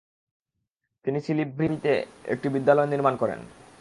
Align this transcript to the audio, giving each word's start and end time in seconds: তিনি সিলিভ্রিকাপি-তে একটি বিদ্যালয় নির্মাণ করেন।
তিনি 1.05 1.19
সিলিভ্রিকাপি-তে 1.21 1.93
একটি 2.25 2.47
বিদ্যালয় 2.49 2.87
নির্মাণ 2.87 3.13
করেন। 3.15 3.39